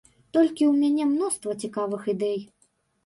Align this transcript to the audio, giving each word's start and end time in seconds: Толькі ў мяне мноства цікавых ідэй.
Толькі 0.37 0.63
ў 0.67 0.71
мяне 0.81 1.03
мноства 1.11 1.57
цікавых 1.65 2.11
ідэй. 2.15 2.39